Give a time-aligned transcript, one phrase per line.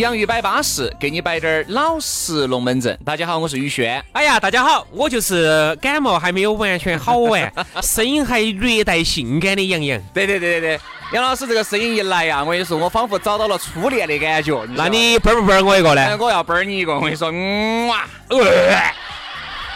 [0.00, 2.98] 洋芋摆巴适，给你摆点儿老实龙门阵。
[3.04, 4.02] 大家好，我是宇轩。
[4.12, 7.52] 哎呀，大家好，我就是感冒还没有完全好完，
[7.84, 10.00] 声音还略带性感的杨洋。
[10.14, 10.80] 对对对对对，
[11.12, 14.64] 杨老师这个声音一来呀，我跟你说，我仿佛找到了初恋的感觉。
[14.74, 16.16] 那你啵儿不啵我一个呢？
[16.18, 18.06] 我要啵你一个，我跟你说，嗯哇。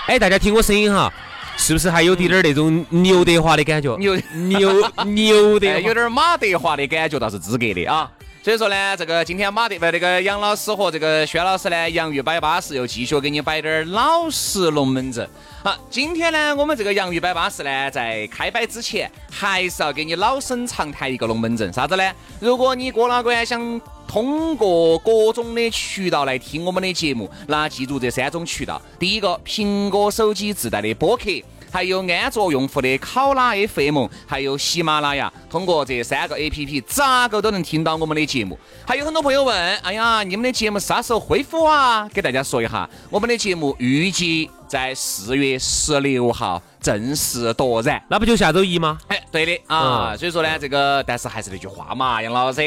[0.06, 1.12] 哎，大家听我声音哈，
[1.59, 3.95] 是不是还有点点那种刘德华的感觉？
[3.98, 8.11] 牛牛牛德，有点马德华的感觉，倒是资格的啊。
[8.45, 15.27] 所以说呢，这个今天马德不那个杨老师和这个薛老师呢，洋芋摆巴士又继续给你摆点儿老实龙门阵。
[15.62, 22.12] 好，今天呢，我们这个洋芋摆巴士呢，在开摆之前，还是要给你老生常谈一个龙门阵，啥子呢？
[22.39, 31.31] 如果你过哪关想通过各种的渠道来听我们的节目，那记住这三种渠道：第一个，苹果手机自带的播客。
[31.75, 38.56] 还有安卓用户的考拉 FM，还有喜马拉雅，通过这三个 APP，咋个都能听到我们的节目。
[38.86, 42.08] 还有很多朋友问，哎呀，你们的节目啥时候恢复啊？
[42.14, 48.97] 给大家说一下，我们的节目预计在四月十六号正式夺燃，那不就下周一吗？
[49.09, 50.16] 哎，对的啊。
[50.16, 52.62] 所以说呢，这个但是还是那句话嘛，杨老师。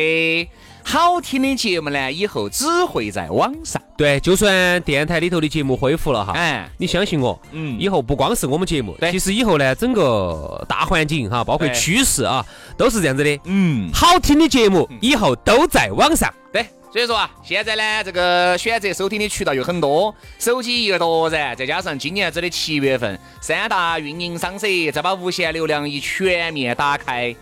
[0.89, 3.81] 好听的节目呢，以后只会在网上。
[3.97, 12.45] 对，就算电台里头的节目恢复了哈，哎，你相信我，嗯，以后不光是我们节目，其实以后呢，整个大环境哈，包括趋势啊，
[12.77, 13.38] 都是这样子的。
[13.43, 16.33] 嗯，好听的节目以后都在网上。
[16.53, 27.36] 对，所以说啊，现在呢，这个选择收听的渠道有很多，手机一个多然，再加上今年子的七月份，三大运营商社再把无限流量一全面打开。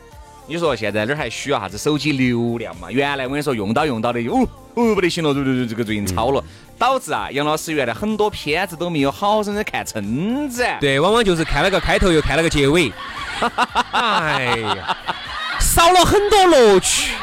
[0.47, 2.91] 你说现在哪儿还需要啥子手机流量嘛？
[2.91, 6.44] 原来我跟你说用到用到的，哦哦不得行了，对对对这个最近超了，
[6.78, 10.63] 导致啊杨老师原来很多片子都没有好生的看撑子。
[10.79, 12.91] 对，往往就是看了个开头又看了个结尾，
[13.91, 14.97] 哎呀，
[15.59, 17.13] 少了很多乐趣。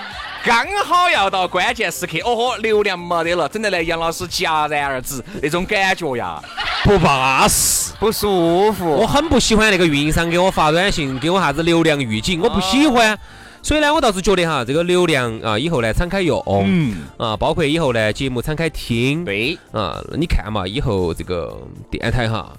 [0.44, 6.42] 刚好要到关键时刻，哦豁，流量没得了，整得来杨老师戛然而止，那种感觉呀，
[6.82, 8.90] 不巴适，不舒服。
[8.90, 13.16] 我很不喜欢那个运营商给我发短信，给我啥子流量预警，我不喜欢。
[13.62, 21.56] 所以呢，我倒是觉得哈，这个流量啊，以后呢敞开用，嗯啊，包括以后呢节目敞开听，对啊，你看嘛，以后这个
[21.88, 22.52] 电台哈，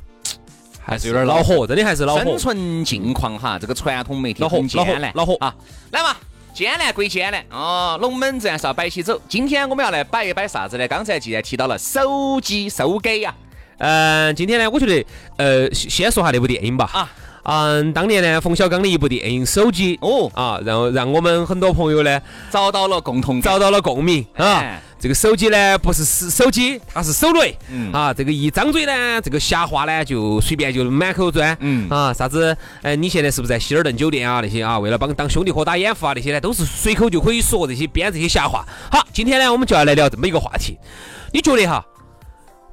[0.82, 2.24] 还是有点恼火，真的还是恼火。
[2.24, 5.54] 生存境况哈，这个传统媒体恼火，艰难，恼火啊！
[5.92, 6.16] 来嘛。
[6.54, 9.20] 艰难归艰难哦，龙门阵是要摆起走。
[9.28, 10.88] 今天我们要来摆一摆啥子呢？
[10.88, 13.34] 刚才既然提到了手机收给呀，
[13.80, 15.06] 嗯，今天呢，我觉得
[15.38, 16.90] 呃，先说下那部电影吧。
[16.94, 17.10] 啊，
[17.44, 22.22] 嗯，当年呢，冯小刚的一部电影《手机》哦，啊，然后让我们很多朋友呢
[22.52, 24.80] 找到了共同，找到了共鸣啊。
[25.04, 27.54] 这个手机呢，不是手手机，它是手雷。
[27.70, 31.58] 嗯啊，这个一张嘴呢，这个瞎话呢就随便就满口钻。
[31.60, 32.56] 嗯啊，啥子？
[32.82, 34.40] 哎，你现在是不是在希尔顿酒店啊？
[34.42, 38.66] 那些啊，为了帮当兄弟伙打掩护啊，那些呢，都是随口就可以说这些编这些瞎话。
[38.90, 40.78] 好，今天呢，我们就要来聊这么一个话题。
[41.34, 41.86] 你觉得哈，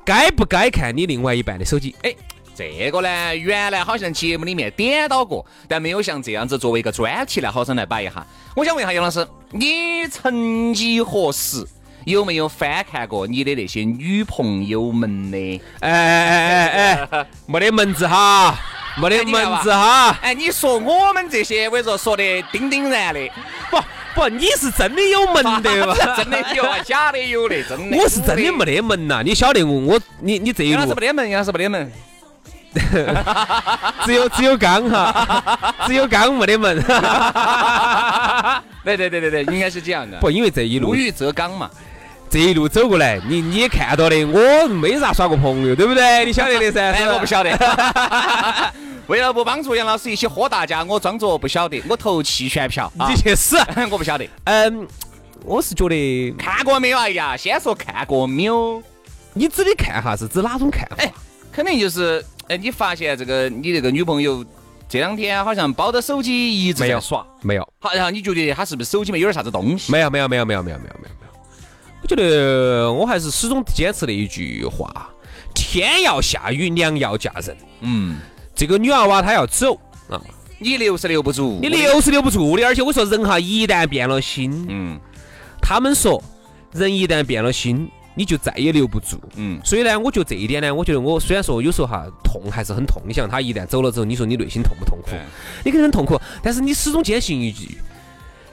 [0.05, 1.97] 该不该看你另外一半的手机？
[2.05, 2.15] 哎，
[2.55, 8.25] 这个呢，原来好像节目里面点到过，但没有像这样子作为一个专题来好生来摆一下。
[8.55, 11.67] 我想问一下杨老师，你曾几何时？
[12.05, 15.61] 有没有翻看过你的那些女朋友们的？
[15.81, 18.55] 哎哎哎哎哎，没得门子哈，
[18.97, 20.16] 没得门子哈。
[20.22, 23.28] 哎，你说我们这些，我跟你说说的叮叮然的，
[23.71, 23.78] 不
[24.15, 26.16] 不，你是真的有门的吧？
[26.16, 27.97] 真的有啊，假的有的，真的。
[27.97, 30.83] 我是真的没得门呐，你晓得我我你你这一路。
[30.83, 31.93] 是没得门，杨是没得门。
[34.05, 36.81] 只有只有刚哈，只有刚 没得门。
[38.84, 40.19] 对对对对对，应该是这样的。
[40.19, 41.71] 不，因为这一路无欲则刚嘛。
[42.31, 46.25] 这一路走过来，你你也看到的，我没咋耍过朋友，对不对？
[46.25, 46.81] 你晓得的噻。
[46.95, 47.51] 哎，我不晓得。
[49.09, 52.91] 为了不帮助杨老师一起喝大家，我装作不晓得，我投弃权票。
[53.09, 53.59] 你去死！
[53.91, 54.25] 我不晓得。
[54.45, 54.87] 嗯，
[55.45, 56.99] 我是觉得看过没有？
[56.99, 58.81] 哎呀，先说看过没有？
[59.34, 60.87] 你指的看哈是指哪种看？
[60.99, 61.13] 哎，
[61.53, 64.45] 肯定就是哎，你发现这个你这个女朋友
[64.89, 67.63] 这两天好像抱着手机一直在耍，没有。
[67.79, 69.93] 好，然后你觉得她是不是手机里面有点啥子东西？
[69.93, 71.15] 没有，没有，没有，没有，没有，没有，没有。
[71.21, 71.33] 没有
[72.03, 74.91] 我觉得我还是始终坚持的一句话：
[75.55, 77.57] 天要下雨，娘要嫁人。
[77.83, 78.17] 嗯，
[78.53, 80.21] 这个女娃娃她要走啊，
[80.59, 82.67] 你留是留不住，你留是留不住的。
[82.67, 84.99] 而且我说人哈，一旦变了心，嗯
[85.63, 86.21] 他们说
[86.73, 89.21] 人一旦变了心，你就再也留不住。
[89.36, 95.10] 嗯，所以呢，我觉得这一点呢，我觉得我虽然说有时候哈痛还是很痛，你想他一旦走了之后，你说你内心痛不痛苦？
[95.65, 97.78] 你肯定很痛苦，但是你始终坚信一句，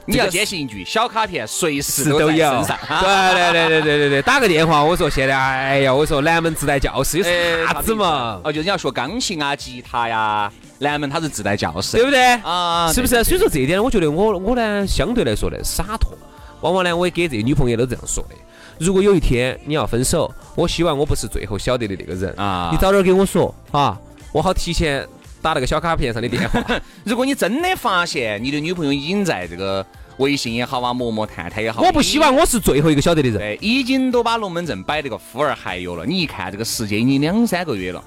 [0.06, 2.30] 你要坚信一句，小卡片随时都有。
[2.30, 8.39] 对对对对对对对，打个电话，我说现在，哎呀，我说南门自带教室有哎啥子嘛？
[8.44, 12.33] 哦，就是你要学钢琴啊、吉他呀，南门它是自带教室对不对？
[12.44, 13.24] 啊，是不是？
[13.24, 16.15] 所以说这一点，我觉得我我呢，相对来说呢，洒脱。
[16.62, 18.36] 往往呢，我也给这些女朋友都这样说的。
[18.79, 24.00] 如果有一天你要分手，我希望我不是最后晓得的那个人啊你早点跟我说啊，
[24.31, 25.07] 我好提前
[25.41, 26.63] 打那个小卡片上的电话。
[27.03, 29.85] 如果你真的发现你的女朋友已经在这个
[30.18, 33.38] 微信也好啊、陌陌、探探也好，我不希望我是最后一个晓得的人。
[33.38, 36.06] 对，已经都把龙门阵摆得个呼儿还有了。
[36.06, 38.03] 你一看这个时间已经两三个月了，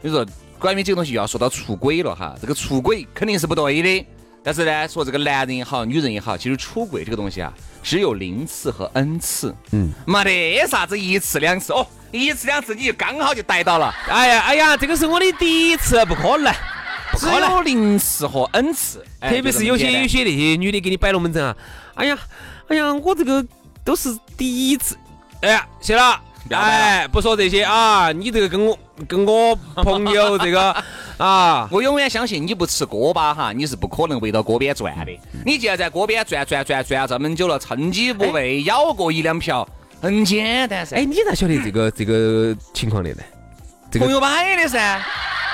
[0.00, 0.24] 你说
[0.58, 4.06] 关于这个东西要说到出轨了哈，这个出轨肯定是不对的。
[4.44, 7.50] 但是呢，说这个男人也好，女人也好，其实出轨这个东西啊，
[7.82, 16.52] 只有零次和 n 次，嗯，没得啥子一次两次哦，一次两次你就刚好就逮到了，哎呀哎呀，这个是我的第一次，不可能，
[17.10, 17.26] 不只。
[17.26, 21.56] 有零次和 n 次，哎特别是有些有些那些女的给你摆龙门阵啊，
[21.94, 22.18] 哎呀
[22.68, 23.42] 哎呀，我这个
[23.82, 24.96] 都是第一次。
[25.40, 26.20] 哎呀，谢了
[26.50, 28.12] 哎，不说这些啊！
[28.12, 30.76] 你这个跟我跟我朋友这个
[31.16, 35.20] 啊，我永远相信你不吃锅巴哈，你是不可能围到锅边转的。
[35.44, 39.66] 你既然在锅边转转转转这么久了，趁机不喂，咬过一两瓢，
[40.00, 40.96] 很简单噻。
[40.96, 43.22] 哎，你咋晓得这个这个情况的呢？
[43.90, 45.02] 这个朋友摆的噻，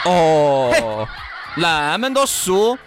[0.06, 1.06] 哦，
[1.58, 2.78] 那么多书，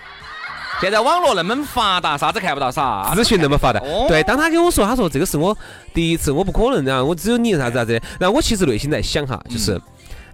[0.82, 3.18] 现在网络那么发达，啥子看不到啥子。
[3.18, 4.24] 资讯那么发达哦，对。
[4.24, 5.56] 当他跟我说，他说这个是我
[5.94, 8.02] 第一次，我不可能啊，我只有你啥子啥子。
[8.20, 9.80] 然后我其实内心在想哈，就是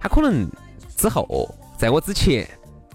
[0.00, 0.48] 他可能
[0.96, 2.46] 之后，在我之前，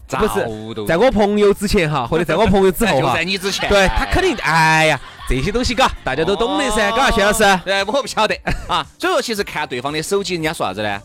[0.07, 7.43] 不是在我朋友之前哈，或者在我朋友之后 就在，你之前，对他肯定，哎呀，这些东西嘎，大家都懂的噻，嘎，薛老师。
[7.65, 8.35] 对，我不晓得。
[8.69, 8.85] 啊。
[8.99, 11.01] 所以说，其实看对方的手机，人家说啥子呢？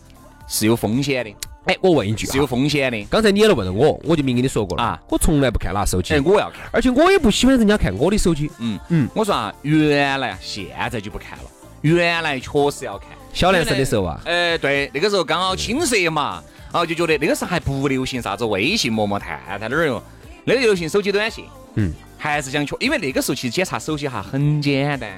[0.47, 1.35] 是有风险的，
[1.65, 3.03] 哎，我问一句是有啊，风险的。
[3.09, 4.83] 刚才你也来问了我，我就明跟你说过了。
[4.83, 4.99] 啊。
[5.09, 6.13] 我从来不看哪手机。
[6.13, 6.59] 哎，，我要看。
[6.71, 8.51] 而且我也不喜欢人家看我的手机。
[8.59, 8.79] 嗯。
[8.89, 9.05] 嗯。
[9.05, 11.45] 嗯，我说啊，原来啊，现在就不看了，
[11.81, 13.07] 原来确实要看。
[13.33, 20.01] 小男生的时候啊，哎，对，那个时候刚好青涩嘛，然后就觉得那个时候还不流行啥子微信、陌陌、探探哪儿哟，
[20.45, 21.45] 那个流行手机短信。
[21.75, 25.09] 嗯，还是想确，因为那个时候其实检查手机哈很简单，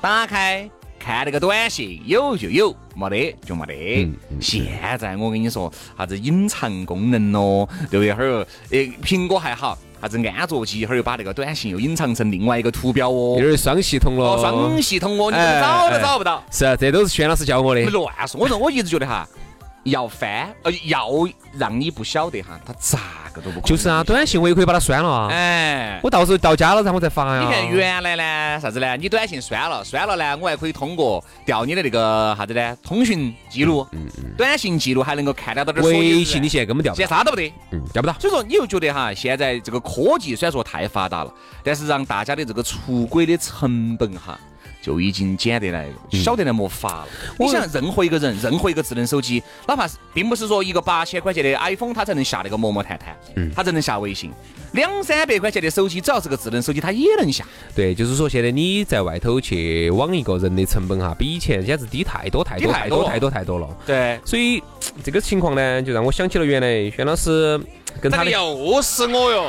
[0.00, 0.68] 打开
[0.98, 4.04] 看那个短信，有就有，没得就没得。
[4.04, 4.66] 嗯嗯现
[4.98, 8.12] 在我跟你说，啥子隐藏功能咯，对不对？
[8.12, 8.38] 哈儿又，
[8.70, 13.46] 呃，苹果还好，啥子安卓机，一会儿又把那个短信又隐藏成另外一个图标哦有。
[13.46, 14.24] 点双系统了。
[14.24, 16.42] 哦，双系统哦，你找都哎找不到。
[16.50, 17.86] 是啊，这都是轩老师教我的你。
[17.88, 18.40] 乱说！
[18.40, 19.26] 我说我一直觉得哈，
[19.84, 21.08] 要翻呃要
[21.56, 22.98] 让你不晓得哈，他咋
[23.32, 23.60] 个都不。
[23.60, 25.28] 就是啊，短信我也可以把它删了啊。
[25.30, 27.42] 哎，我到时候到家了，然后再发呀。
[27.42, 28.96] 你看原来呢啥子呢？
[28.96, 32.76] 你短信删了，删了呢，我还可以通过调你的那个啥子呢？
[32.82, 33.86] 通讯记录，
[34.36, 35.84] 短信记录还能够看得到点。
[35.84, 37.52] 微信你现在根本调不到，现在啥都不得。
[37.70, 38.14] 嗯，调不到。
[38.18, 41.32] 所以说，你又觉得哈，现在这个科技虽然说太发达了，
[41.62, 44.38] 但是让大家的这个出轨的成本哈，
[44.84, 47.08] 就已经减得来，小得来没法了。
[47.38, 54.30] 我想，任何一个人，任何一个智能手机，哪怕是并不是说一个八千块钱的 iPhone，它才能下那个陌陌探探，嗯它才能下微信。
[54.72, 57.46] 两三百块钱的手机，只要是个智能手机，它也能下。
[57.74, 63.66] 对，就是说现在你在外头去网一个人的成本哈，比以前简直低太多太多太多太多太多了。
[63.86, 64.62] 对，所以
[65.02, 67.58] 这个情况呢，就让我想起了原来轩老师
[68.02, 69.46] 跟他的，又是我哟！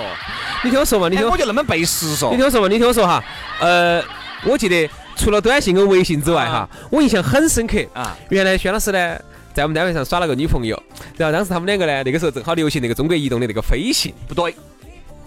[0.63, 2.37] 你听我说嘛，你听我哎我就那么背时说你。
[2.37, 3.23] 听我说嘛，你听我说哈，
[3.59, 4.01] 呃，
[4.45, 7.77] 我记得除了短信跟微信之外哈我印象很深刻。
[7.93, 8.15] 啊。
[8.29, 9.17] 原来轩老师呢
[9.53, 10.81] 在我们单位上耍了个女朋友
[11.17, 14.13] 然后当时他们两个呢那个时候正好流行那个中国移动的那个飞信。
[14.27, 14.53] 不对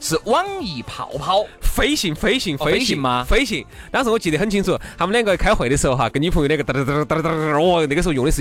[0.00, 2.96] 是网易泡泡飞信飞信飞信。
[2.96, 3.24] 吗？
[3.28, 3.64] 飞信。
[3.90, 8.40] 当时我记得很清楚他们两个开会的时候哈跟女朋友那个哒哒哒哒哒哒哒哦那个时候用的是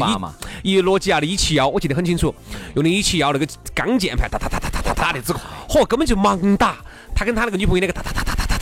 [0.64, 2.34] 一一诺基亚的 e 七幺我记得很清楚
[2.76, 6.78] 用的 e 七幺那个钢键盘哒哒哒哒哒哒的这个嚯根本就盲打
[7.16, 8.57] 他跟他那个女朋友那个哒哒哒哒哒哒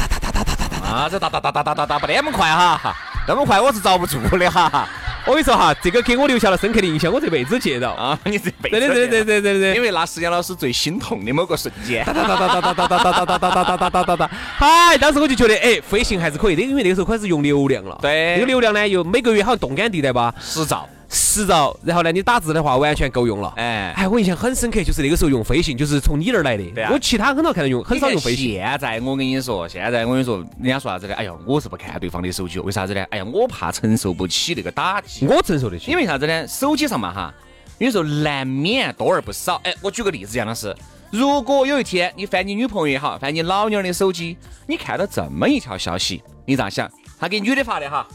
[0.86, 2.96] 啊，这哒哒哒哒哒哒哒不那么快哈，
[3.28, 4.88] 那么快我是遭不住的哈。
[5.26, 7.90] 我跟你说哈，这个给我留下了深刻的印象，我这辈子记得。
[7.90, 12.06] 啊，你这辈子对对对对对对对因为那是杨老师最心痛的某个瞬间。
[12.06, 14.32] 哒哒哒哒哒哒哒哒哒哒哒哒哒哒哒哒。
[14.58, 17.98] 嗨，当时我就觉得，哎，飞行还是可以的，因为那个时候开始用流量了。
[18.02, 23.54] 对那个流量呢，又每个月好像动感地带吧，十兆，十兆，然后呢，你打字的话完全够用了。
[23.58, 26.64] 哎，哎，我印象很深刻，就是那个时候用飞信，就是从你那儿来的。
[26.72, 28.54] 对啊我其他很少看到用，很少用飞信。
[28.54, 31.14] 现在我跟你说，现在我跟你说，人家说啥子呢？
[31.16, 33.06] 哎呀，我是不看对方的手机，为啥子呢？
[33.10, 35.26] 哎呀，我怕承受不起那个打击。
[35.28, 36.48] 我承受得起，因为啥子呢？
[36.48, 37.34] 手机上嘛哈，
[37.78, 39.62] 有时候难免多而不少。
[39.64, 40.76] 哎，我举个例子，杨老师，
[41.12, 46.90] 如果有一天你翻你女朋友也好，翻你老娘的手机，你看到这么一条消息，你咋想？
[47.20, 48.06] 他给女的发的哈，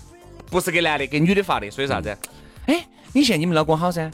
[0.50, 2.16] 不是给男的，给女的发的，所以啥子？
[2.71, 4.09] 哎，你嫌你们老公好噻？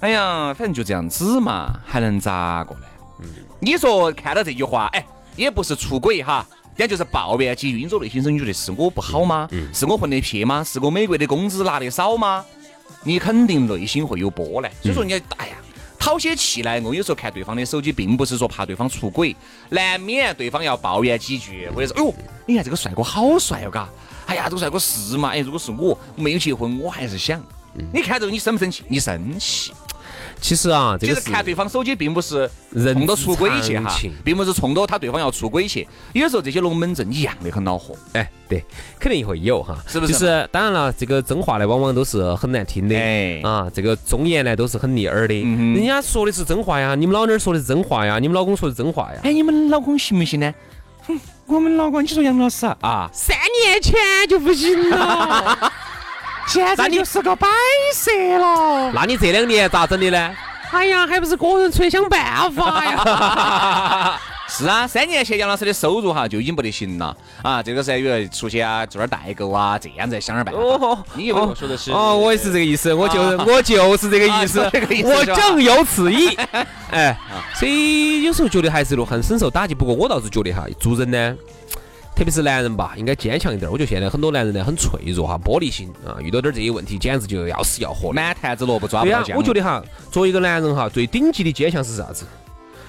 [0.00, 2.82] 哎呀，反正就这样子嘛，还能咋个呢？
[3.20, 3.26] 嗯，
[3.58, 5.02] 你说看到这句话，哎，
[5.34, 9.48] 也不是出轨哈，人家就是抱怨起运作内心深处的是我不好吗？
[9.72, 10.62] 是我混得撇吗？
[10.62, 12.44] 是我每个月的工资拿得少吗？
[13.02, 14.70] 你肯定内心会有波澜。
[14.82, 15.54] 所以说，人家哎呀。
[15.96, 19.34] 讨些气来，我有时候看对方的手机，并不是说怕对方出轨，
[19.70, 23.88] 难免对方要抱怨几句，或者是哎呦，你看这个帅哥好帅哦，嘎，
[24.26, 25.30] 哎呀，这个帅哥是嘛？
[25.30, 27.42] 哎，如果是我没有结婚，我还是想。
[27.92, 28.82] 你看这个，你生不生气？
[28.88, 29.72] 你生气。
[30.40, 33.90] 其实啊，这个是看对方手机，并不是冲着出轨去哈，
[34.22, 35.88] 并不是冲着他对方要出轨去。
[36.12, 37.94] 有时候这些龙门阵一样的很恼火。
[38.12, 38.62] 哎，对，
[38.98, 40.12] 肯定会有哈，是不是？
[40.12, 42.94] 就是当然了，这个真话呢，往往都是很难听的。
[42.94, 45.34] 哎，啊，这个忠言呢，都是很逆耳的。
[45.42, 49.20] 嗯人家说的是真话呀，你们老娘说的是真话呀，你们老公说的真话呀。
[49.22, 50.52] 哎，你们老公行不行呢？
[51.06, 53.94] 哼，我们老公，你说杨老师啊，三年前
[54.28, 55.72] 就不行了。
[56.46, 57.48] 现在就是个摆
[57.94, 58.92] 设了。
[58.92, 60.30] 那你这两年咋整的呢？
[60.70, 64.20] 哎呀，还不是个人出来想办法呀。
[64.46, 67.62] 是啊，三年前杨老师的收入哈就已经不得行了啊。
[67.62, 70.60] 这个时候有出去啊做点代购啊，这样子想点办法。
[70.60, 71.90] 哦，你以为我说的是？
[71.90, 74.60] 哦，我也是这个意思，我就我就是这个意思，
[75.04, 76.36] 我正有此意。
[76.92, 77.16] 哎，
[77.54, 79.74] 所以有时候觉得还是很深受打击。
[79.74, 81.34] 不过我倒是觉得哈，做人呢。
[82.16, 83.68] 特别是男人吧，应该坚强一点。
[83.70, 88.12] 我觉得现在很多男人呢很脆弱哈，玻璃心啊，遇到点这些问题，简直就要死要活。
[88.12, 89.34] 满坛子萝卜抓不到浆。
[89.36, 92.24] 我觉得哈，作为一个男人哈，最顶级的坚强是啥子？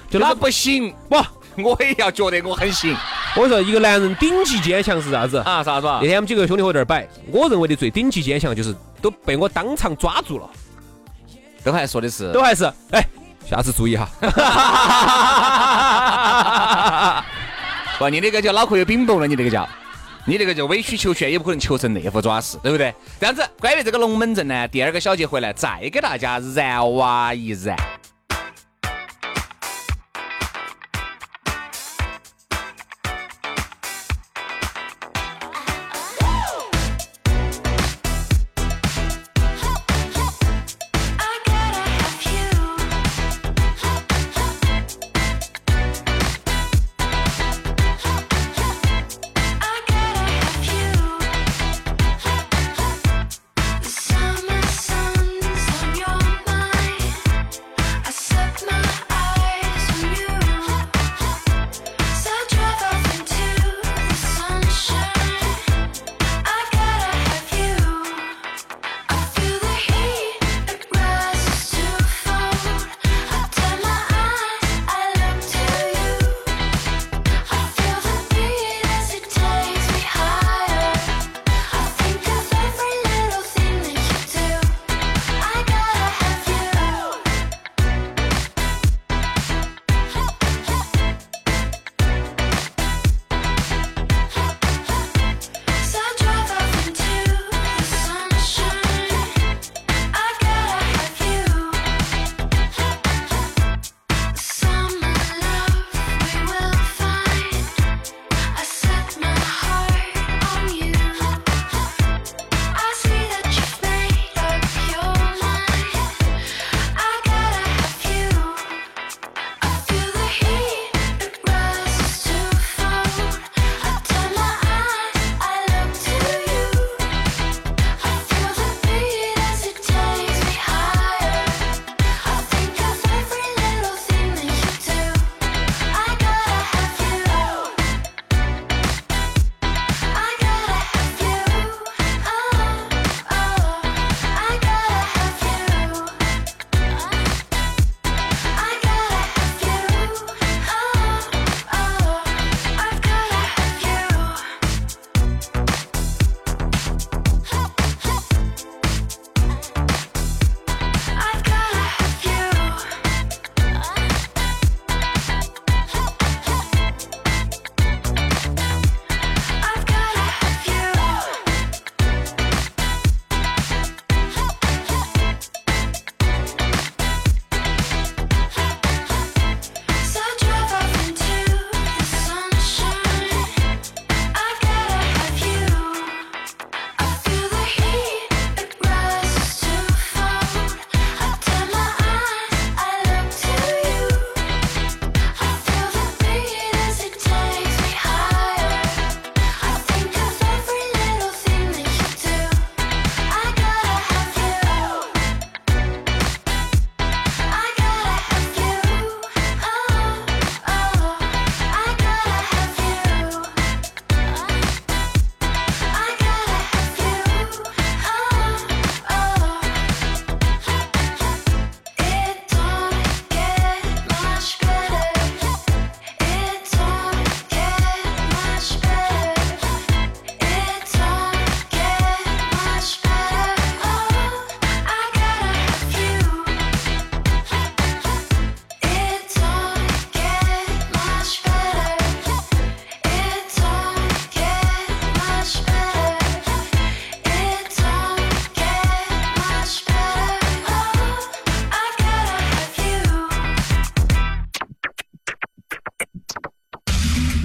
[0.08, 1.16] 就那不行不，
[1.62, 2.96] 我也要觉得我很行。
[3.34, 5.60] 我说一个男人顶级坚强是啥子啊？
[5.64, 5.86] 啥子？
[6.00, 10.48] 那天我们几个兄弟伙在那儿摆，我认为的最顶级坚强就是都被我当场抓住了。
[11.64, 12.32] 都还说的是？
[12.32, 12.64] 都还是？
[12.92, 13.04] 哎，
[13.44, 14.08] 下次注意哈。
[17.98, 19.66] 不，你那个叫脑壳有冰雹了，你那个叫，
[20.26, 22.94] 你这个叫委曲求全，也不可能求成那副爪式，对不对？
[23.18, 27.74] 这样子，关于这个龙门阵呢，第二个小节回来再给大家燃哇一燃。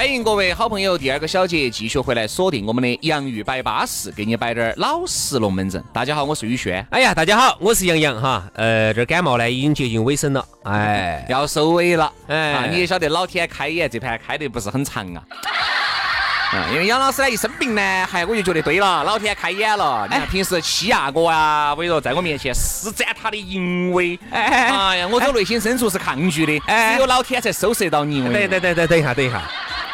[0.00, 5.84] 欢迎各位好朋友，第二个小节继续回来锁定我们的洋芋摆巴士，给你摆点儿老实龙门阵。
[5.92, 6.82] 大家好，我是宇轩。
[6.90, 8.42] 哎呀，大家好，我是杨洋哈。
[8.54, 12.10] 呃，这感冒呢已经接近尾声了，哎，要收尾了。
[12.28, 15.22] 哎啊，你也晓得老天开眼，这盘开得不是很长啊。
[16.56, 20.08] 啊，因为杨老师呢一生病呢，还我就觉得对了，老天开眼了。
[20.10, 24.18] 你看平时欺压我啊，我跟你说，在我面前施展他的淫威。
[24.30, 28.22] 哎哎呀，我从内心深处是抗拒的，哎只有老天才收拾得到你。
[28.22, 29.42] 我跟你说等等等等等一下，等一下，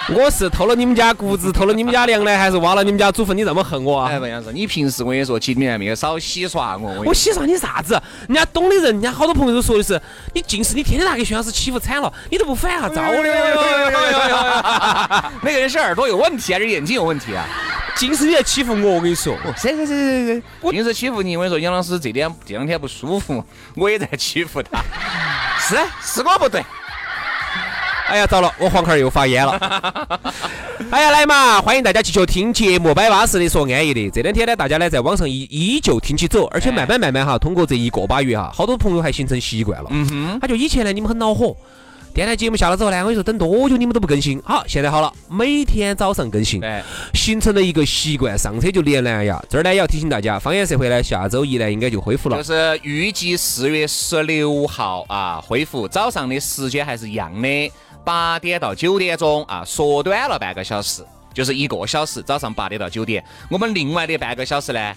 [0.15, 3.37] 我是偷了你们家谷子，偷了你们家粮呢，还是挖了你们家祖坟？
[3.37, 4.09] 你这么恨我啊？
[4.09, 7.03] 哎，不样子，你平时我跟你说，其实你还没有少洗刷我。
[7.05, 8.01] 我洗刷你啥子？
[8.29, 10.01] 人家懂的人，人家好多朋友都说的是，
[10.33, 13.29] 你近视你天天拿给薛老师欺负惨了，你都不反下招的。
[15.43, 17.45] 那个人是耳朵有问题还是眼睛有问题啊？
[17.97, 19.37] 近视你在欺负我，我跟你说。
[19.57, 23.43] 谁谁谁谁谁，我近视欺负你，我跟你说，杨老师这点这两天不舒服，
[23.75, 24.81] 我也在欺负他。
[25.59, 26.63] 是是我不对，
[28.09, 29.53] 哎呀，糟了，我黄壳儿又发炎了。
[30.91, 34.09] 哎呀，来嘛，欢迎大家继续听节目，摆巴适的说安逸的。
[34.11, 39.89] 这两天呢，大家呢在网上依依旧听起走，而且慢慢慢慢哈，通过这一个把月哈，好多朋友还形成习惯了。
[39.91, 41.57] 嗯哼，他就以前呢，你们很恼火。
[42.15, 44.41] 电台节目下了之后呢，我跟你说，等多久你们都不更新。
[44.43, 49.43] 好，现在好了，每天早上更新，哎，形成了一个习惯，上车就连蓝牙。
[49.51, 52.43] 这儿呢也要提醒大家，方言社会呢下周一呢应该就恢复了就。
[52.43, 57.73] 是预计四月十六号啊恢复，早上的时间还是一样的，
[58.07, 63.25] 八点到九点钟啊，缩短了半个小时，就是一个小时，早上八点到九点。
[63.51, 64.95] 我们另外的半个小时呢，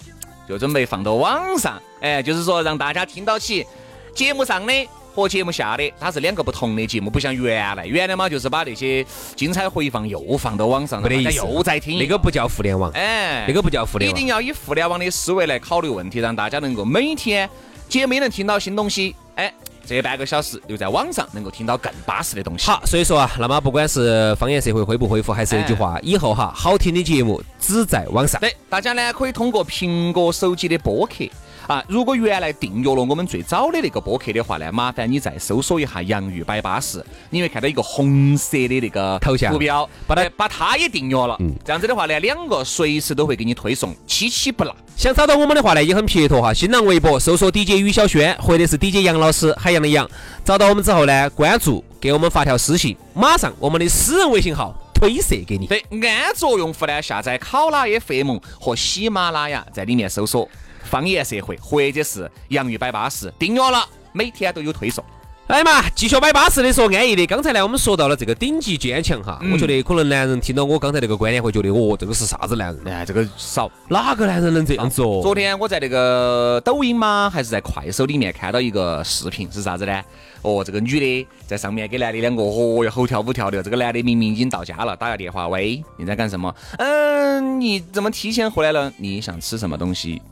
[0.48, 3.66] 就准备放到网上，哎，就是说让大家听到起
[4.14, 4.72] 节目上的。
[5.12, 14.28] 和节目下的，它是两个不同的节目，不像原来，原来嘛就是把那些精彩回放又放到网上，大家没得意思又在听那个不叫互联网，哎，那个不叫互联网一定。
[14.28, 17.50] 要以互联网的思维来考虑问题，让大家能够每天
[17.88, 19.16] 节目也能听到新东西。
[19.34, 19.52] 哎，
[19.84, 22.66] 这半个小时留在网上能够听到更巴适的东西。
[22.66, 28.40] 好，所以说啊，那么不管是方言社会恢不恢复，还是那句话，以后哈，好听的节目只在网上。
[28.40, 31.24] 对，大家呢可以通过苹果手机的播客。
[31.70, 41.36] 啊，如果原来订阅了我们最早的那个播客的话呢，麻烦你再搜索一下“洋芋摆巴士”，你会看到一个红色的那个头像图标，把它哎把它也订阅了。
[41.38, 44.74] 嗯这样子的话呢，两个随时都会给你推送，七七不落。
[44.96, 46.52] 想找到我们的话呢，也很撇脱哈。
[46.52, 50.10] 新浪微博搜索 DJ 于小轩，或者是 DJ 杨老师，海洋的洋。
[50.44, 55.68] 找到我们之后呢，关注，给我们发条私信，马上我们的私人微信号推射给你。
[55.68, 60.48] 对，安卓用户呢，下载考拉 FM 和喜马拉雅，在里面搜索
[60.82, 65.04] “方言社会”或者是“洋芋摆巴士”，订阅了，每天都有推送。
[65.48, 67.26] 来嘛，继续摆巴适的说安逸的。
[67.26, 72.94] 刚才呢，我们说到了这个顶级坚强哈，我觉得可能男人听到我刚才那个观点会觉得，哦，这个是啥子男人？
[72.94, 73.68] 哎，这个少。
[73.88, 75.18] 哪个男人能这样子哦？
[75.24, 80.00] 昨天我在那个抖音吗，还是在快手里面看到一个视频，是啥子呢？
[80.42, 83.60] 哦，这个女的在上面给男的两个，哦哟，吼跳舞跳的。
[83.60, 86.54] 这个男的明明已经到家了，打个电话，喂，你在干什么？
[86.78, 88.92] 嗯，你怎么提前回来了？
[88.98, 90.22] 你想吃什么东西？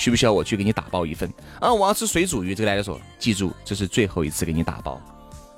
[0.00, 1.30] 需不需要我去给你打包一份？
[1.60, 2.54] 啊，我要吃水煮鱼。
[2.54, 4.98] 这个男的说，记住，这是最后一次给你打包，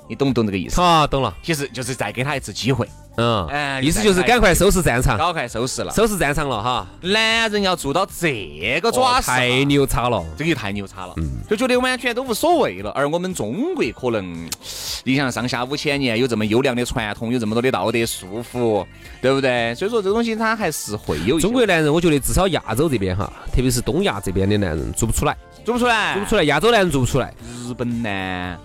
[0.08, 0.80] 你懂不懂这个意思？
[0.80, 1.34] 啊，懂了。
[1.42, 5.92] 其实就是再给他一次机会，嗯，哎意思就是赶快收拾战场，赶快收拾了。
[5.92, 6.86] 收拾战场了哈。
[7.00, 10.22] 男人要做到这个爪式啊，哦太牛叉了。
[10.36, 12.90] 这个就太牛叉了，嗯就觉得完全都无所谓了。
[12.90, 14.48] 而我们中国可能，
[15.04, 18.84] 你想上下五千年有这么优良的传统，有这么多的道德束缚，
[19.20, 19.74] 对不对？
[19.74, 26.44] 所以说这个东西它还是会有一中国男人，我觉得至少亚洲这边哈，特别是东亚这边的男人做不出来，做不出来，做不出来。
[26.44, 27.32] 亚洲男人做不出来，
[27.66, 28.56] 日本呢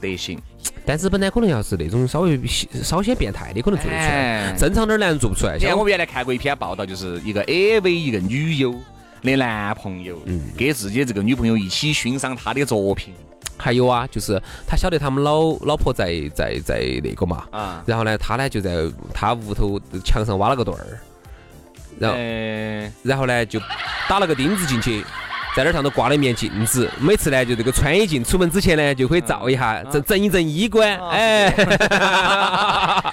[0.00, 0.38] 得行，
[0.84, 4.08] 但日本呢，可能要是那种稍微稍显变态的，可能做得出来。
[4.08, 5.58] 哎正常点儿男人做不出来。
[5.58, 8.74] 像我原来看过一篇报道，就是一个 AV 一个女优
[9.22, 13.14] 的男朋友，嗯跟自己的这个女朋友一起欣赏她的作品
[13.56, 18.74] 还有啊，就是他晓得他们老老婆在在在那个嘛，啊，然后呢，他呢就在
[19.14, 20.98] 他屋头墙上挖了个洞儿，
[21.98, 23.60] 然后呃然后呢就
[24.08, 25.04] 打了个钉子进去。
[25.54, 30.98] 在那儿上头挂了一面镜子，每次呢就这个穿衣镜出门之前呢就可以照一下，整整一整衣冠。
[30.98, 31.52] 啊哎，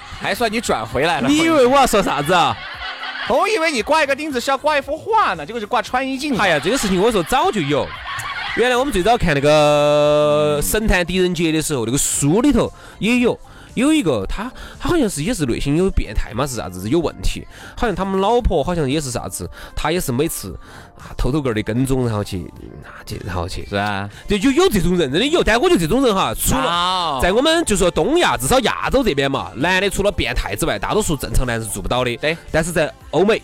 [0.22, 1.28] 还算你转回来了。
[1.28, 2.56] 你以为我要说啥子啊？
[3.28, 6.36] 我以为你挂一个钉子是要挂一幅画呢，结果是挂穿衣镜。
[6.38, 7.86] 哎呀，这个事情我说早就有，
[8.56, 13.38] 原来我们最早看那个《神探狄仁杰》的时候，那个书里头也有
[13.80, 17.46] 有一个他，他好像是也是内心有变态嘛，是啥子有问题？
[17.76, 20.56] 好像他们老婆好像也是啥子，他也是每次
[20.96, 22.44] 啊偷偷个儿的跟踪，然后去
[22.84, 25.42] 啊去，然后去是啊，对，就有这种人，真的有。
[25.42, 32.16] 但我觉得这种人哈，除了在我们就说东亚，至少亚洲这边嘛，男的除了变态之外，大多数正常男人是做不到的。
[32.18, 33.42] 对，但是在欧美。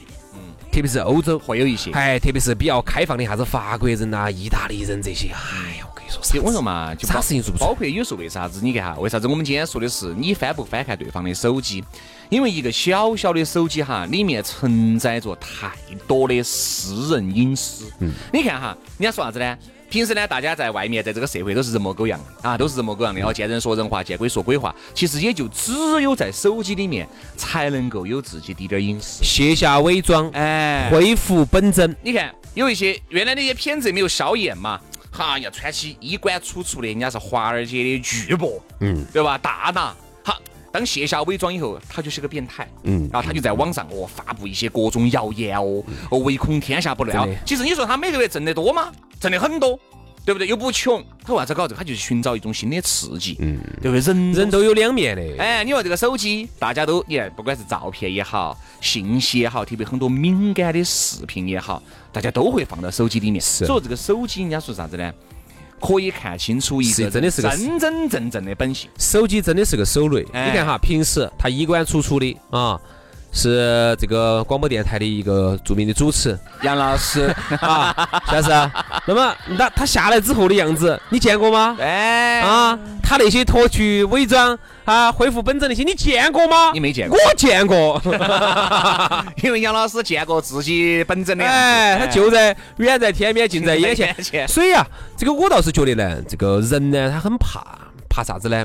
[0.73, 5.87] 特别是欧洲会有一些，哎，特别是比较开放的啥子法国人呐、意大利人这些，哎呀，
[6.19, 8.61] 我说，我说嘛，就啥事情做不包括有时候为啥子？
[8.63, 11.83] 你看哈，为啥子我们今天说的是你翻不翻看对方的手机？
[12.29, 15.73] 因为一个小小的手机哈，里面承载着太
[16.07, 17.91] 多的私人隐私。
[18.01, 19.57] 嗯，你看哈，人家说啥子呢？
[19.89, 23.21] 平时呢，大家在外面，在这个社会都是人模狗样的啊，都是人模狗样的。
[23.21, 24.75] 然后见人说人话，见鬼说鬼话。
[24.93, 31.95] 其实也就只有在手机里面才能够有自己的点隐私，卸下伪装，哎，恢复本真。
[32.03, 34.81] 你看，有一些原来那些片子没有消炎嘛，
[35.17, 39.39] 哈，要穿起衣冠楚楚的，人家是华尔街的巨擘，嗯，对吧？
[39.39, 39.95] 大拿。
[40.23, 47.29] 好，当卸下伪装以后，他就是个变态，嗯，然后他就在网上哦发布一些各种谣言哦，哦唯恐天下不乱。
[47.47, 48.93] 其实你说他每个月挣得多吗？
[49.19, 49.79] 挣得很多，
[50.27, 50.49] 对不对？
[50.49, 51.79] 又不穷，他为啥子搞这个？
[51.79, 54.01] 他就是寻找一种新的刺激，嗯，对不对？
[54.01, 55.23] 人人都有两面的。
[55.43, 61.81] 哎，你说这个手机，大家都你看，不管是照片也好，信息也好，特别很多敏感的视频也好，
[62.13, 63.41] 大家都会放到手机里面。
[63.41, 65.13] 所以这个手机，人家说啥子呢？
[65.79, 68.91] 可以看清楚一个真的是个真真正正的本性。
[68.99, 70.23] 手机真的是个手雷。
[70.25, 72.81] 你看哈，平时他衣冠楚楚的啊。
[73.33, 77.95] 是这个广播电台的一个著名的主持杨老师啊，
[78.31, 78.71] 是不是？
[79.07, 81.77] 那么那他下来之后的样子，你见过吗？
[81.79, 86.71] 哎啊，他那些脱去伪装啊，恢复本真那些，你见过吗？
[86.73, 87.19] 你没见过？
[87.19, 88.01] 我见过，
[89.43, 91.45] 因为杨老师见过自己本真的。
[91.45, 94.49] 哎，他就在远在天边，近 在眼前。
[94.49, 94.87] 所以啊，
[95.17, 97.63] 这个我倒是觉得呢，这个人呢，他很怕
[98.09, 98.65] 怕啥子呢？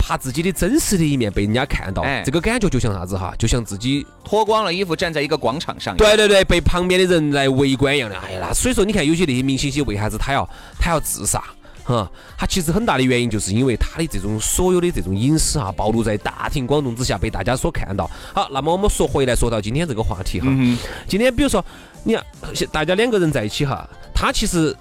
[0.00, 3.34] 怕自己的真实的一面被人家看到，哎这个感觉就像啥子哈？
[3.38, 8.16] 就像自己脱光了衣服站在一个广场上，对对对，被旁边的人来围观一样的。
[8.18, 11.42] 哎呀，所以说你看有些那些明星些为啥子他要他要自杀？
[11.84, 18.10] 哈，他其实很大的原因就是因为他的这种所有的这种隐私啊，暴露在大庭广众之下被大家所看到。
[18.32, 20.46] 好，那么我们说回来，说到今天这个话题哈，
[21.06, 21.64] 今天比如说
[22.04, 22.24] 你看
[22.72, 24.76] 大家两个人在一起哈，他其实。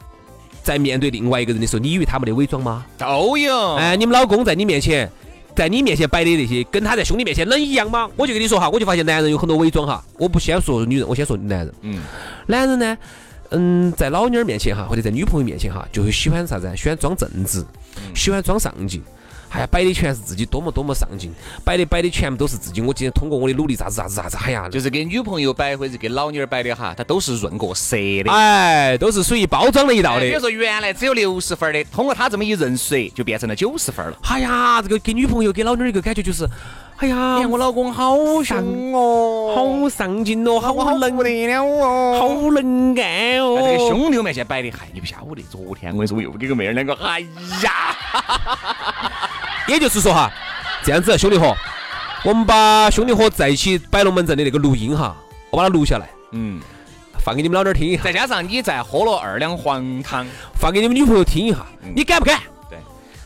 [0.63, 2.86] 在面对另外一个人的时候，你以为他没得伪装吗？
[2.98, 3.76] 都有。
[3.76, 5.10] 哎，你们老公在你面前，
[5.56, 8.10] 在你面前摆的那些，跟他在兄弟面前能一样吗？
[8.15, 10.04] 我就跟你说哈，我就发现男人有很多伪装哈。
[10.17, 11.74] 我不先说女人，我先说男人。
[11.82, 12.02] 嗯。
[12.48, 12.98] 男人呢，
[13.50, 16.72] 嗯，在老妞儿面前哈，或者在女朋友面前哈，就会喜欢啥子？
[16.76, 17.65] 喜欢装正直，
[18.15, 19.02] 喜欢装上进。
[19.50, 21.32] 哎呀，摆的全是自己多么多么上进，
[21.64, 22.82] 摆的摆的全部都是自己。
[22.82, 30.22] 我今天通过我的努力，啥子啥子啥子，哎呀，就是给女朋友摆或者给老妞儿摆的哈，它都是润过色的，哎，都是属于包装了一道的。
[30.22, 34.18] 比如说原来只有六十分的，通过他这么一润色，就变成了九十分了。
[34.24, 36.48] 哎呀，这个给女朋友给老妞儿一个感觉就是，
[37.00, 43.56] 哎呀，我老公好凶哦，好上进哦，好能不得了哦，好能干哦。
[43.58, 47.96] 这个兄弟面前摆的，嗨，你不晓得，昨天我跟你说，我又给个妹儿两个，哎呀。
[49.70, 50.30] 也就是说哈，
[50.84, 51.56] 这样子兄弟伙，
[52.26, 55.16] 我们把兄弟伙在一起摆龙门阵的那个录音哈，
[55.52, 56.60] 我把它录下来，嗯，
[57.24, 58.04] 放给你们老点儿听一下。
[58.04, 61.60] 再加上你再喝了二两黄汤，放给你们女朋友听一下，
[61.96, 62.42] 你敢不敢？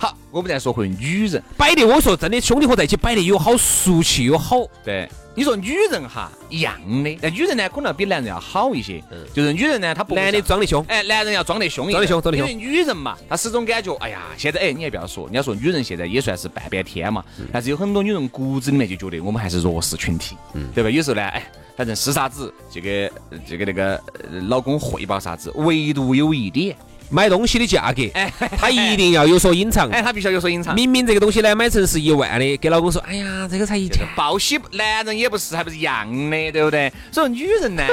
[0.04, 5.10] 对，好，我们再说回女人摆的，我说真的，兄弟伙在一起摆的有好俗气，有好对。
[5.36, 9.04] 你说女人哈一样的，但女人呢可能比男人要好一些。
[9.12, 12.48] 嗯，就是女人呢，她不男的装的凶，哎，男人要装得凶一点，装得凶，装得凶。
[12.48, 17.26] 因为女人嘛，她始终感觉，哎呀，现在哎，你也不要说，人家说女人现在也算是半边天嘛。
[17.52, 20.90] 但是有很多女人骨子里面就觉得我们还是弱势群体，嗯，对吧？
[20.92, 21.44] 有时候呢，哎，
[21.76, 23.12] 反正是啥子，这个
[23.48, 24.00] 这个那个
[24.48, 26.76] 老公汇报啥子，唯独有一点。
[27.14, 30.74] 买东西的价格，哎，他一定要有所隐藏，哎，他必须要有所隐藏。
[30.74, 34.04] 明明这个东西呢，买成是一万的，给老公说，哎呀，这个才一千。
[34.16, 36.92] 报喜，男人也不是，还不是一样的，对不对？
[37.12, 37.86] 所以女人呢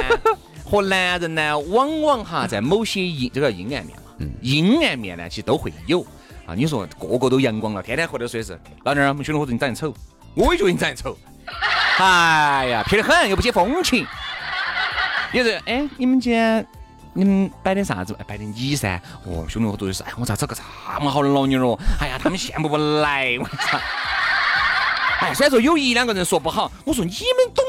[0.65, 6.01] 和男人呢，往往哈在某些阴，这个阴暗面嘛，阴暗面呢其实都会有
[6.47, 6.55] 啊。
[6.57, 9.95] 你说个个都阳光了，天天喝的水是，老娘儿，我们兄弟伙说你长得丑，
[10.35, 11.15] 我也觉得你长得丑，
[11.99, 14.07] 哎呀，撇得很，又不解风情。
[15.31, 16.67] 也是，哎，你们今天。
[17.13, 18.17] 你们摆点啥子？
[18.27, 19.01] 摆点你噻！
[19.25, 20.63] 哦，兄弟伙都是，哎，我咋找个这
[21.03, 21.79] 么好的老妞哦？
[22.01, 23.79] 哎呀，他们羡慕不来，我操！
[25.21, 27.65] 哎，虽然说有一两个人说不好，我说你们懂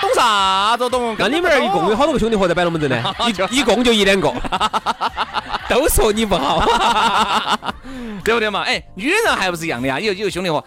[0.00, 1.14] 懂啥子懂？
[1.18, 3.14] 那你们那一共有好多个兄弟伙在摆龙门阵呢？
[3.50, 4.32] 一一共就一两个，
[5.68, 6.64] 都说你不好，
[8.24, 8.62] 对不对嘛？
[8.62, 9.98] 哎，女人还不是一样的呀？
[9.98, 10.64] 有有兄弟伙。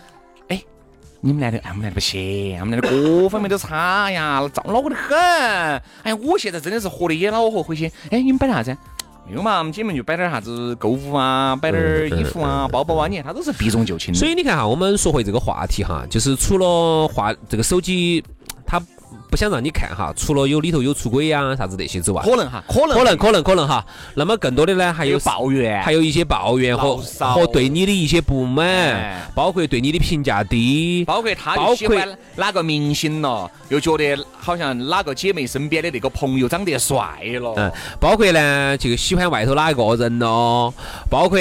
[1.21, 5.17] 你们男的，哎，我们男的不行，我们男的 各方面都差呀，糟恼火得很。
[5.17, 8.75] 哎呀，我现在真的是活得也恼火，回去，哎，你们摆啥子？
[9.27, 14.19] 没有嘛，我们姐妹就摆点啥子购物啊，摆点衣服啊、包包啊，你看它都是避重就轻的。
[14.19, 18.23] 所以你看哈，我们说回这个话题哈，就是除了话这个手机，
[18.67, 18.79] 它
[19.35, 23.85] 不想让你看哈，除了有里头有出轨呀啥子那些之外，可能哈，可能可能可能可能哈。
[24.13, 36.95] 那么更多的呢，还有抱怨，还有一些抱怨和和对你的一些不满哎，包括对你的评价低，包括他喜括欢哪个明星了，又觉得好像哪个姐妹身边的那个朋友长得帅
[37.41, 37.53] 了。
[37.57, 37.69] 嗯，
[37.99, 40.73] 包括呢，这个喜欢外头哪一个人咯，
[41.09, 41.37] 包括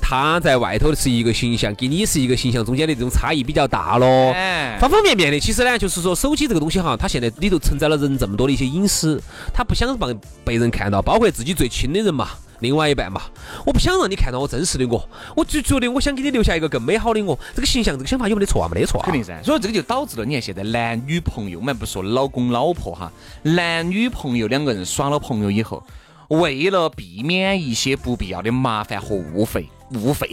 [0.00, 4.30] 他在外头是一个形象，跟你是一个形象中间的这种差异比较大咯。
[4.32, 9.20] 哎，方方面面的，其实呢，就是说手机这个东西哈，它现在里头承载了人这么多的一些隐私，
[9.52, 12.28] 他不想让被人看到，包括自己最亲的人嘛，
[12.60, 13.22] 另外一半嘛，
[13.66, 18.70] 我不想让你看到我真实的我，我就觉得我想给你留下一个更美好的我，这个形象，这个想法有没得错啊？
[18.72, 23.10] 没得错啊，肯定噻，所以这个就导致了，你看现在男女朋友，我们不说老公老婆哈，
[23.42, 25.82] 男女朋友两个人耍了朋友以后，
[26.28, 30.30] 为了避免一些不必要的麻烦和误会、误会、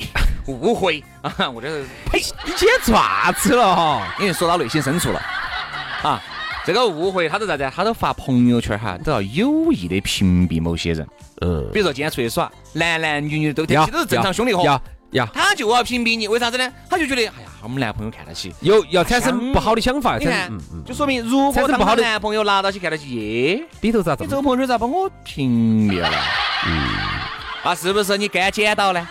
[0.48, 4.16] 误会啊，我这是呸，你今天做啥子了哈？
[4.20, 5.20] 因为说到内心深处了
[6.04, 6.22] 啊。
[6.66, 7.72] 这个误会，他都啥子？
[7.76, 11.08] 他都发朋友圈哈，都要有意的屏蔽某些人。
[11.42, 16.72] 嗯，比如说今天出去耍，男男女女都其要实都是正常兄弟伙，要要他就要屏蔽你，为啥子呢？
[16.90, 20.52] 他就觉得，哎呀，我们男朋友看得起，有要产生不好的想法，你看
[20.86, 26.10] 就说明如果他不好的男朋友拿到起看得起，耶，里头咋这么你这个朋友圈咋把我屏蔽了？
[26.68, 26.90] 嗯，
[27.64, 29.08] 那，是不是你该捡到呢？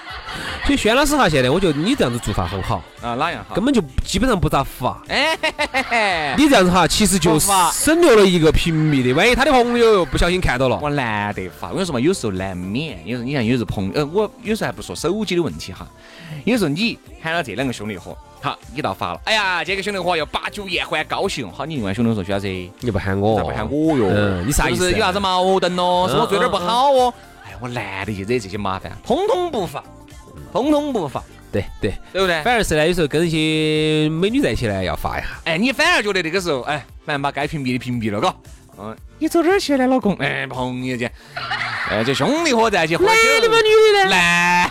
[0.64, 3.54] 所以轩老师哈，现在我觉得你这样子做法很好，啊，哪样好？
[3.54, 5.00] 根本就基本上不咋发。
[5.08, 11.68] 哎嘿嘿嘿嘿，你这样子哈，其实就是省略了一个屏蔽的，万一他的朋友不小心看到了，我难得发。
[11.68, 15.86] 我跟你说嘛，有时候难免，有时候你看，有时候朋友，呃，我有时候还不说手机的问题哈，
[16.44, 22.46] 有时候你喊了这两个兄弟伙，好，你倒发了，哎呀，这个兄弟伙要把酒言欢，高兴，好，你另外兄弟说，薛老师，
[22.80, 24.08] 你不喊我，咋不喊我哟？
[24.10, 24.92] 嗯，你啥意思？
[24.92, 26.06] 有啥子矛盾咯？
[26.06, 27.14] 嗯是我做点不好哦？
[27.46, 29.82] 哎呀，我懒得去惹这些麻烦，通通不发，
[30.52, 32.42] 通通不发，对对，对不对？
[32.42, 35.28] 反而是呢，有时候跟一些美女在一起呢，要发一下。
[35.44, 38.34] 哎，你反而觉得那个时候，哎，反正把该屏蔽的屏蔽了，嘎。
[38.80, 40.14] 嗯，你走哪儿去呢，老公？
[40.16, 41.10] 哎，朋友间，
[41.90, 43.10] 哎，这兄弟伙在一起喝酒。
[43.10, 43.56] 男的吗？
[43.58, 44.16] 女的呢？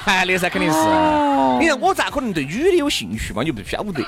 [0.05, 0.77] 男的噻，肯定是。
[0.77, 3.41] 哦你看我咋可能对女的有兴趣嘛？
[3.43, 4.03] 你不晓得。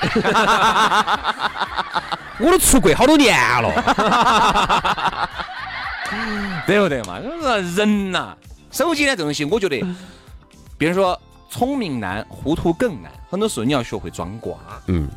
[2.40, 5.30] 我都出柜好多年了。
[6.68, 7.20] 对不对嘛？
[7.20, 8.38] 就是人呐、
[8.72, 9.84] 手机呢这东西，我觉得，
[10.78, 13.12] 比如说聪明难，糊涂更难。
[13.30, 14.58] 很多时候你要学会装瓜，
[14.88, 15.10] 嗯，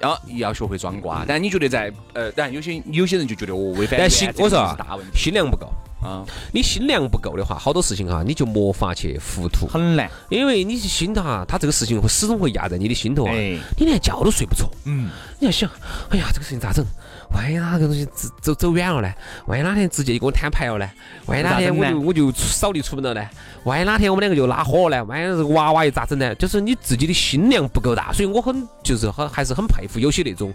[0.00, 1.24] 要要学会装瓜。
[1.26, 4.76] 但你觉得在呃，当然有些有些人就觉得我违反但心我说
[5.14, 5.72] 心量不够。
[6.02, 10.10] 啊，你心量不够的话，好多事情哈，你就没法去糊涂，很难。
[10.28, 14.70] 因为你心头哈，他这个事情会始终会压在你的心头啊，哎你连觉都睡不着。
[14.84, 15.68] 嗯，你要想，
[16.10, 16.84] 哎呀，这个事情咋整？
[17.32, 19.12] 万一哪个东西走走走远了呢？
[19.46, 20.88] 万一哪天直接就给我摊牌了呢？
[21.26, 23.28] 万一哪天我就我就扫地出门了呢？
[23.64, 25.04] 万一哪天我们两个就拉火了呢？
[25.06, 26.32] 万一这个娃娃又咋整呢？
[26.36, 30.54] 就是你自己的心量不够大，所以我很就是很还是很佩服有些那种，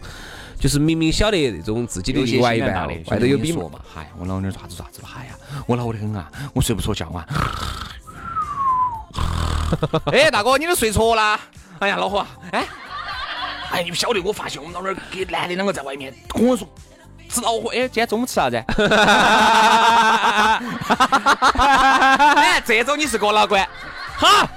[0.61, 5.31] 就是明明晓得那种自己的另外一半外头有比说嘛，嗨，我老娘儿咋子爪子了，嗨呀，
[5.65, 7.25] 我恼得很啊，我睡不着觉啊。
[10.13, 11.39] 哎，大哥，你都睡着了？
[11.79, 12.63] 哎呀，老伙，哎，
[13.71, 16.67] 哎，你不晓得，我发现我们老娘儿跟男的两个在外面跟我说
[17.27, 18.57] 吃老火，哎，今天中午吃啥子？
[22.37, 23.65] 哎，这种你是过老倌，
[24.15, 24.47] 好，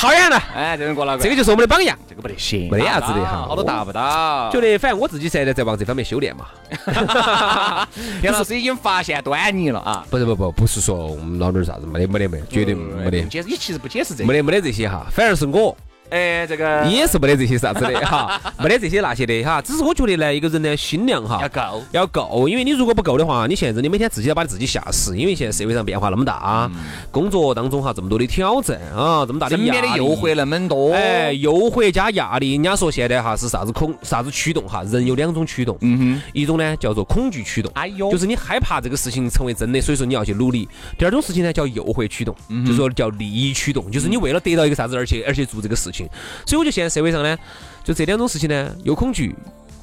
[0.00, 0.42] 好远了。
[0.54, 1.94] 哎，这种过这个就是我们的榜样。
[2.08, 4.50] 这个不得行，没得啥子的哈好多达不到。
[4.50, 6.46] 觉得反正我自己现在在往这方面修炼嘛。
[8.22, 14.26] 杨老师已经发现端倪了啊，不是不不不是说我们老弟儿啥子，没得没得没得，绝对没得解释，你其实不解释这个。
[14.26, 15.76] 没得没得这些哈，反而是我
[16.10, 19.62] 哎，这个也是没得这些啥子的哈， 没得这些那些的哈。
[19.62, 21.82] 只是我觉得呢，一个人呢心量哈要够。
[21.92, 26.70] 要够，因为你如果不够的话，你现在你每天自己要把自己吓死，因为现在社会上变化那么大，
[27.10, 34.82] 工作当中哈这么多的挑战啊，这么大的身边的诱惑那么多，哎，诱惑加压力，人家说现在哈是啥子恐啥子驱动哈？
[34.84, 40.68] 人有两种驱动，嗯哼一种呢叫做恐惧驱动，哎呦就是你害怕这个事情成为真的，所以说你要去努力。
[40.98, 45.99] 第二种事情呢叫诱惑驱动，嗯就是说叫利益驱动，就是你为了得到一个啥子而且而且做这个事情。
[46.46, 47.36] 所以我觉得现在社会上呢，
[47.82, 49.34] 就这两种事情呢，又恐惧，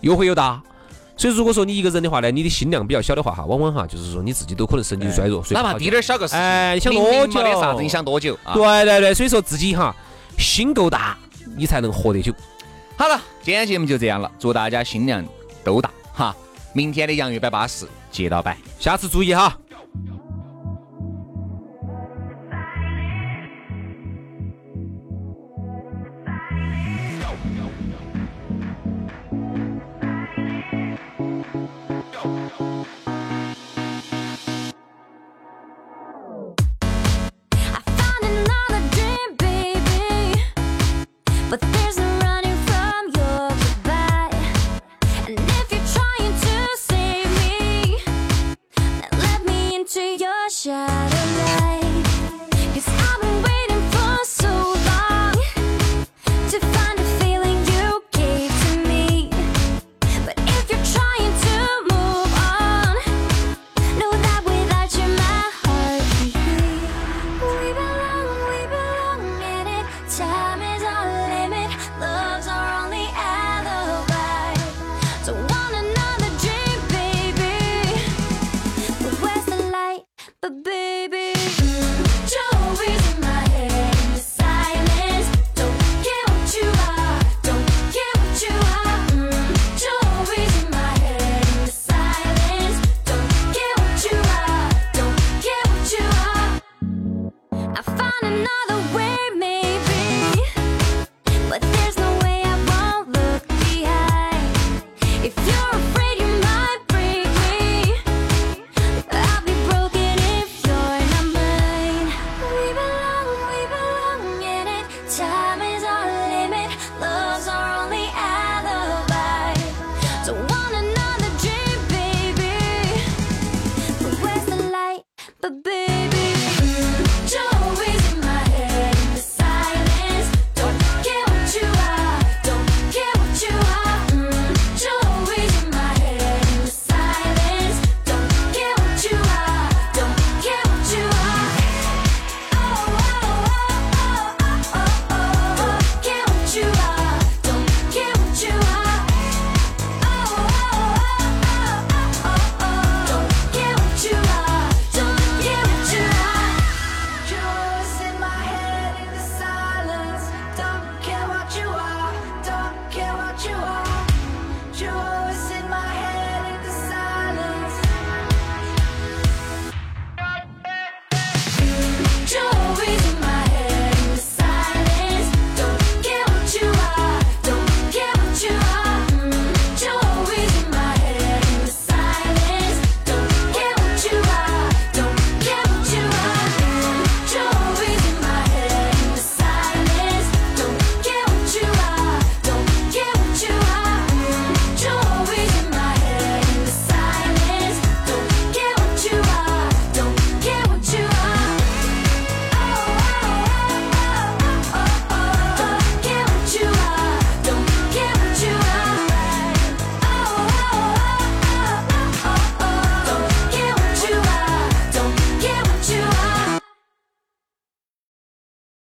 [0.01, 0.62] 又会又大。
[1.15, 8.53] 所以如果说你一个人的话呢，你的心量比较小的话哈，往往哈就是说你自己都可能神经衰弱，哪怕滴点儿小个事情，哎你想多久没啥子，你想多久啊？
[8.53, 9.95] 对对对，所以说自己哈
[10.38, 11.17] 心够大，
[11.56, 12.32] 你才能活得久。
[12.95, 15.25] 好了，今天节目就这样了，祝大家心量
[15.63, 16.36] 都大哈。
[16.73, 18.56] 明天的洋芋摆巴士接到摆。
[18.80, 19.58] 下次注意哈。